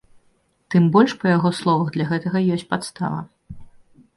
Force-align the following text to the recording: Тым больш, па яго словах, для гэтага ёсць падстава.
Тым 0.75 0.87
больш, 0.95 1.13
па 1.23 1.27
яго 1.33 1.51
словах, 1.59 1.87
для 1.99 2.07
гэтага 2.13 2.41
ёсць 2.57 2.67
падстава. 2.73 3.21